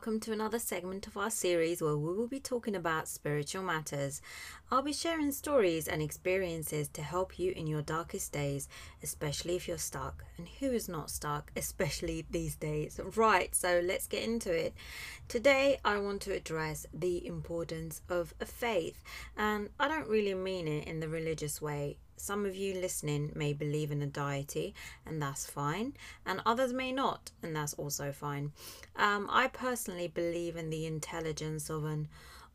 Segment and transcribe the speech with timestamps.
[0.00, 4.22] welcome to another segment of our series where we will be talking about spiritual matters.
[4.70, 8.66] I'll be sharing stories and experiences to help you in your darkest days,
[9.02, 10.24] especially if you're stuck.
[10.38, 12.98] And who is not stuck, especially these days?
[13.14, 14.72] Right, so let's get into it.
[15.28, 19.04] Today, I want to address the importance of faith,
[19.36, 21.98] and I don't really mean it in the religious way.
[22.20, 24.74] Some of you listening may believe in a deity,
[25.06, 25.94] and that's fine,
[26.26, 28.52] and others may not, and that's also fine.
[28.94, 32.08] Um, I personally believe in the intelligence of an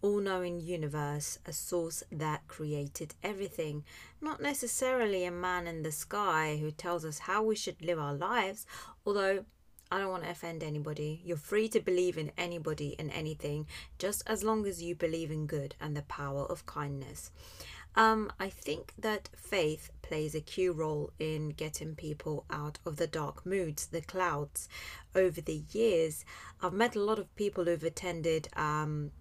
[0.03, 3.83] all knowing universe, a source that created everything,
[4.21, 8.13] not necessarily a man in the sky who tells us how we should live our
[8.13, 8.67] lives,
[9.03, 9.45] although
[9.91, 11.21] I don't want to offend anybody.
[11.25, 13.65] You're free to believe in anybody and anything,
[13.97, 17.31] just as long as you believe in good and the power of kindness.
[17.95, 23.07] Um, I think that faith plays a key role in getting people out of the
[23.07, 24.67] dark moods, the clouds.
[25.15, 26.25] Over the years,
[26.61, 29.11] I've met a lot of people who've attended um,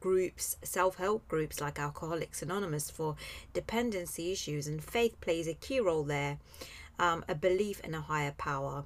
[0.00, 3.16] groups, self help groups like Alcoholics Anonymous for
[3.52, 6.38] dependency issues, and faith plays a key role there,
[6.98, 8.84] um, a belief in a higher power.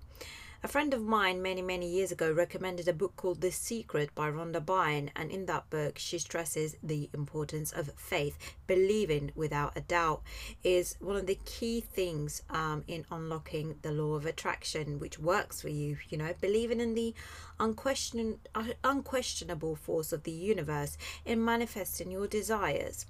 [0.61, 4.28] A friend of mine many, many years ago recommended a book called The Secret by
[4.28, 8.37] Rhonda Byrne, and in that book, she stresses the importance of faith.
[8.67, 10.23] Believing without a doubt
[10.65, 15.62] is one of the key things um, in unlocking the law of attraction, which works
[15.62, 15.98] for you.
[16.09, 17.15] You know, believing in the
[17.61, 18.41] unquestion-
[18.83, 23.06] unquestionable force of the universe in manifesting your desires.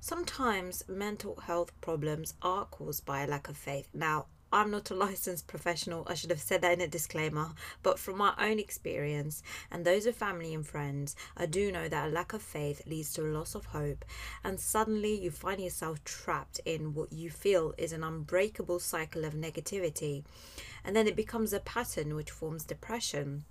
[0.00, 3.88] Sometimes mental health problems are caused by a lack of faith.
[3.92, 4.26] Now,
[4.56, 6.06] I'm not a licensed professional.
[6.06, 7.50] I should have said that in a disclaimer.
[7.82, 12.08] But from my own experience and those of family and friends, I do know that
[12.08, 14.02] a lack of faith leads to a loss of hope.
[14.42, 19.34] And suddenly you find yourself trapped in what you feel is an unbreakable cycle of
[19.34, 20.24] negativity.
[20.82, 23.44] And then it becomes a pattern which forms depression.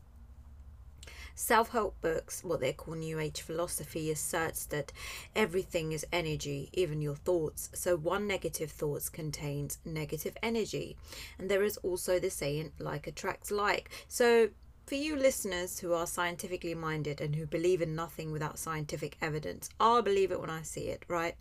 [1.38, 4.94] Self help books, what they call New Age philosophy, asserts that
[5.35, 7.69] everything is energy, even your thoughts.
[7.73, 10.96] So, one negative thought contains negative energy.
[11.38, 13.90] And there is also the saying, like attracts like.
[14.07, 14.50] So,
[14.85, 19.67] for you listeners who are scientifically minded and who believe in nothing without scientific evidence,
[19.79, 21.35] I'll believe it when I see it, right?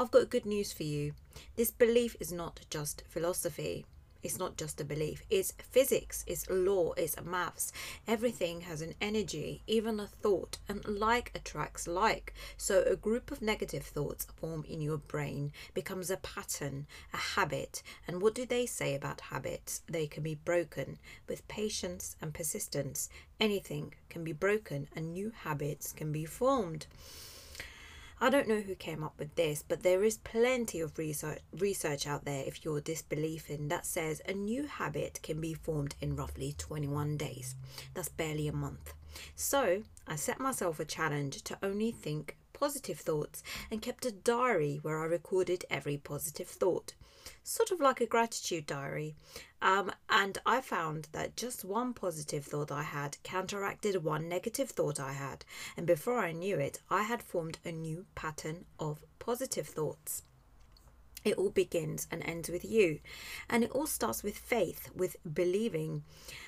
[0.00, 1.12] I've got good news for you.
[1.54, 3.86] This belief is not just philosophy.
[4.22, 7.72] It's not just a belief, it's physics, it's law, it's maths.
[8.08, 12.34] Everything has an energy, even a thought, and like attracts like.
[12.56, 17.82] So a group of negative thoughts form in your brain, becomes a pattern, a habit.
[18.06, 19.82] And what do they say about habits?
[19.88, 20.98] They can be broken
[21.28, 23.08] with patience and persistence.
[23.38, 26.86] Anything can be broken and new habits can be formed.
[28.18, 32.06] I don't know who came up with this, but there is plenty of research research
[32.06, 36.54] out there if you're disbelieving that says a new habit can be formed in roughly
[36.56, 37.56] 21 days.
[37.92, 38.94] That's barely a month.
[39.34, 44.78] So, I set myself a challenge to only think positive thoughts and kept a diary
[44.80, 46.94] where I recorded every positive thought
[47.42, 49.16] sort of like a gratitude diary.
[49.66, 55.00] Um, and I found that just one positive thought I had counteracted one negative thought
[55.00, 55.44] I had.
[55.76, 60.22] And before I knew it, I had formed a new pattern of positive thoughts.
[61.24, 63.00] It all begins and ends with you.
[63.50, 66.04] And it all starts with faith, with believing.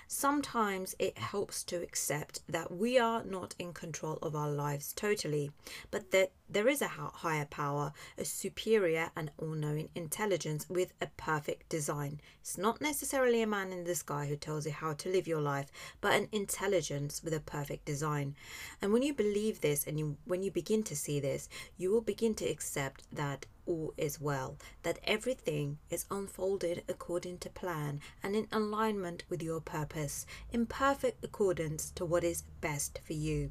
[0.06, 5.50] Sometimes it helps to accept that we are not in control of our lives totally,
[5.90, 11.08] but that there is a higher power, a superior and all knowing intelligence with a
[11.18, 12.20] perfect design.
[12.40, 15.42] It's not necessarily a man in the sky who tells you how to live your
[15.42, 15.70] life,
[16.00, 18.34] but an intelligence with a perfect design.
[18.80, 22.00] And when you believe this and you, when you begin to see this, you will
[22.00, 28.34] begin to accept that all is well, that everything is unfolded according to plan and
[28.34, 33.50] in alignment with your purpose, in perfect accordance to what is best for you.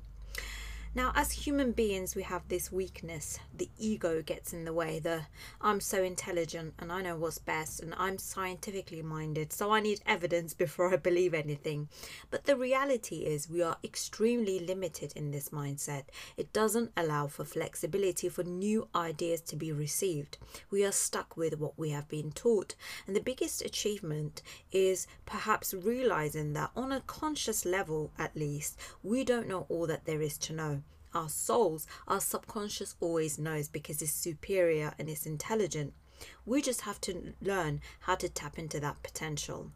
[0.95, 3.39] Now, as human beings, we have this weakness.
[3.55, 4.99] The ego gets in the way.
[4.99, 5.23] The
[5.61, 10.01] I'm so intelligent and I know what's best and I'm scientifically minded, so I need
[10.05, 11.89] evidence before I believe anything.
[12.31, 16.05] But the reality is, we are extremely limited in this mindset.
[16.35, 20.37] It doesn't allow for flexibility for new ideas to be received.
[20.71, 22.75] We are stuck with what we have been taught.
[23.05, 24.41] And the biggest achievement
[24.71, 30.05] is perhaps realizing that on a conscious level, at least, we don't know all that
[30.05, 30.81] there is to know
[31.17, 35.93] our souls, our subconscious always knows because it's superior and it's intelligent.
[36.45, 39.71] We just have to learn how to tap into that potential.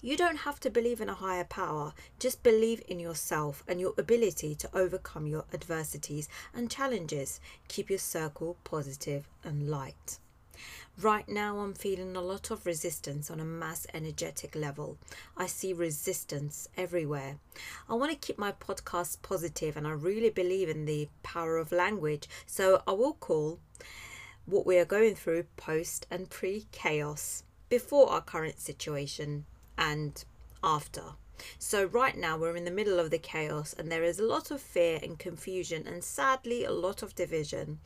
[0.00, 3.94] You don't have to believe in a higher power, just believe in yourself and your
[3.96, 7.40] ability to overcome your adversities and challenges.
[7.68, 10.18] Keep your circle positive and light.
[11.00, 14.98] Right now, I'm feeling a lot of resistance on a mass energetic level.
[15.36, 17.38] I see resistance everywhere.
[17.88, 21.72] I want to keep my podcast positive and I really believe in the power of
[21.72, 22.28] language.
[22.46, 23.58] So I will call
[24.44, 29.46] what we are going through post and pre chaos, before our current situation
[29.78, 30.24] and
[30.62, 31.14] after.
[31.58, 34.50] So, right now, we're in the middle of the chaos, and there is a lot
[34.50, 37.78] of fear and confusion, and sadly, a lot of division.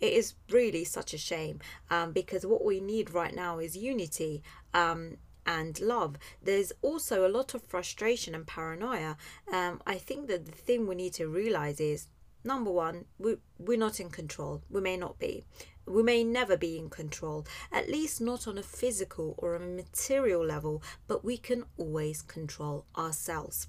[0.00, 1.60] It is really such a shame
[1.90, 4.42] um, because what we need right now is unity.
[4.74, 6.18] Um, and love.
[6.42, 9.16] There's also a lot of frustration and paranoia.
[9.50, 12.08] Um, I think that the thing we need to realize is
[12.48, 14.62] number one, we, we're not in control.
[14.68, 15.44] We may not be.
[15.86, 20.44] We may never be in control, at least not on a physical or a material
[20.44, 23.68] level, but we can always control ourselves.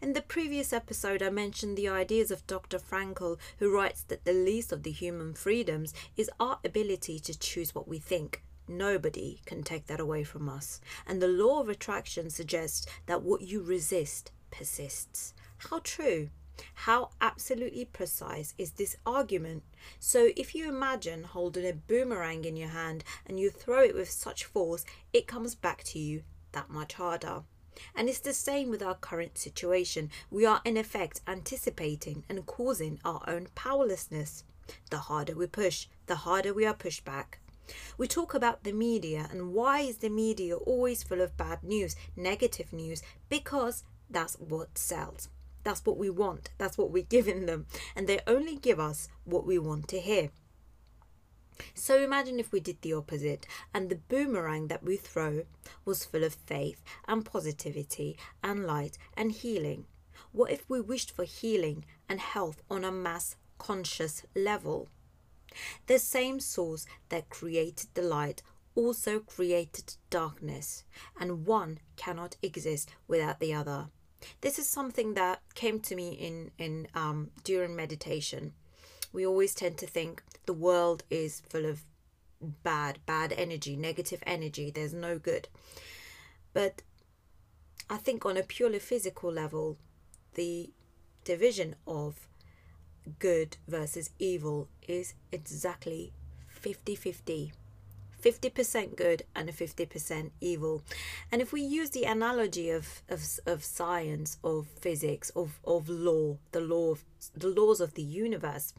[0.00, 2.78] In the previous episode, I mentioned the ideas of Dr.
[2.78, 7.74] Frankl, who writes that the least of the human freedoms is our ability to choose
[7.74, 8.42] what we think.
[8.68, 10.80] Nobody can take that away from us.
[11.06, 15.34] And the law of attraction suggests that what you resist persists.
[15.58, 16.30] How true!
[16.74, 19.64] How absolutely precise is this argument?
[19.98, 24.10] So, if you imagine holding a boomerang in your hand and you throw it with
[24.10, 26.22] such force, it comes back to you
[26.52, 27.42] that much harder.
[27.94, 30.10] And it's the same with our current situation.
[30.30, 34.44] We are, in effect, anticipating and causing our own powerlessness.
[34.90, 37.40] The harder we push, the harder we are pushed back.
[37.96, 41.96] We talk about the media and why is the media always full of bad news,
[42.14, 43.02] negative news?
[43.28, 45.28] Because that's what sells.
[45.64, 46.50] That's what we want.
[46.58, 47.66] That's what we're giving them.
[47.96, 50.30] And they only give us what we want to hear.
[51.74, 55.44] So imagine if we did the opposite and the boomerang that we throw
[55.84, 59.86] was full of faith and positivity and light and healing.
[60.32, 64.88] What if we wished for healing and health on a mass conscious level?
[65.86, 68.42] The same source that created the light
[68.74, 70.82] also created darkness,
[71.18, 73.90] and one cannot exist without the other.
[74.40, 78.52] This is something that came to me in in um, during meditation.
[79.12, 81.84] We always tend to think the world is full of
[82.40, 84.70] bad, bad energy, negative energy.
[84.70, 85.48] There's no good.
[86.52, 86.82] But
[87.88, 89.78] I think on a purely physical level,
[90.34, 90.70] the
[91.24, 92.28] division of
[93.18, 96.12] good versus evil is exactly
[96.48, 97.52] 50 50.
[98.24, 100.82] 50% good and a 50% evil.
[101.30, 106.38] And if we use the analogy of, of, of science, of physics, of, of law,
[106.52, 107.04] the law of
[107.36, 108.72] the laws of the universe,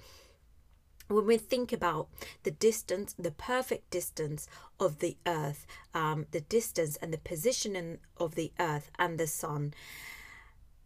[1.08, 2.08] when we think about
[2.42, 4.48] the distance, the perfect distance
[4.80, 9.76] of the earth, um, the distance and the positioning of the earth and the sun,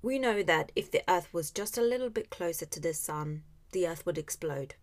[0.01, 3.43] we know that if the earth was just a little bit closer to the sun,
[3.71, 4.75] the earth would explode.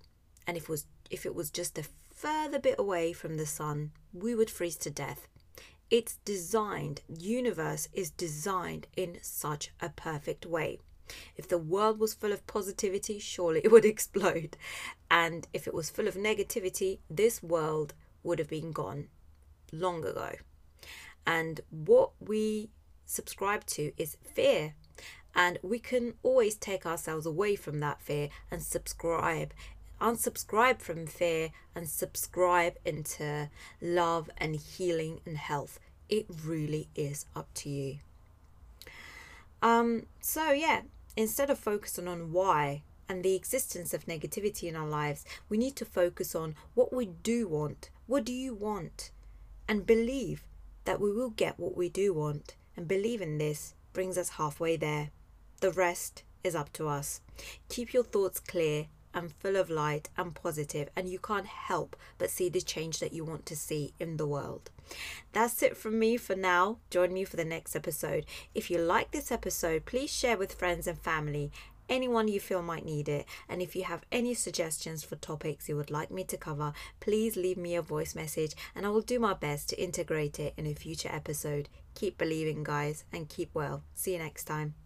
[0.46, 1.84] And if it was if it was just a
[2.26, 5.28] further bit away from the sun, we would freeze to death.
[5.92, 10.80] It's designed, universe is designed in such a perfect way.
[11.36, 14.56] If the world was full of positivity, surely it would explode.
[15.08, 17.94] And if it was full of negativity, this world
[18.24, 19.06] would have been gone
[19.72, 20.32] long ago.
[21.24, 22.70] And what we
[23.04, 24.74] subscribe to is fear.
[25.32, 29.52] And we can always take ourselves away from that fear and subscribe
[30.00, 33.50] unsubscribe from fear and subscribe into
[33.80, 35.78] love and healing and health.
[36.08, 37.98] It really is up to you.
[39.62, 40.82] Um, so yeah,
[41.16, 45.76] instead of focusing on why and the existence of negativity in our lives, we need
[45.76, 47.90] to focus on what we do want.
[48.06, 49.10] What do you want?
[49.68, 50.44] And believe
[50.84, 52.56] that we will get what we do want.
[52.76, 55.10] And believe in this brings us halfway there.
[55.60, 57.20] The rest is up to us.
[57.68, 62.30] Keep your thoughts clear and full of light and positive, and you can't help but
[62.30, 64.70] see the change that you want to see in the world.
[65.32, 66.78] That's it from me for now.
[66.90, 68.26] Join me for the next episode.
[68.54, 71.50] If you like this episode, please share with friends and family
[71.88, 73.26] anyone you feel might need it.
[73.48, 77.36] And if you have any suggestions for topics you would like me to cover, please
[77.36, 80.66] leave me a voice message and I will do my best to integrate it in
[80.66, 81.68] a future episode.
[81.94, 83.82] Keep believing, guys, and keep well.
[83.94, 84.85] See you next time.